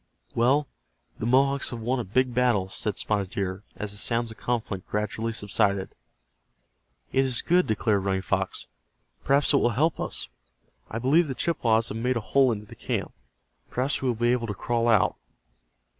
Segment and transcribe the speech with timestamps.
[0.33, 0.67] "Well,
[1.19, 4.89] the Mohawks have won a big battle," said Spotted Deer, as the sounds of conflict
[4.89, 5.93] gradually subsided.
[7.11, 8.65] "It is good," declared Running Fox.
[9.23, 10.27] "Perhaps it will help us.
[10.89, 13.13] I believe the Chippewas have made a hole into the camp.
[13.69, 15.17] Perhaps we will be able to crawl out."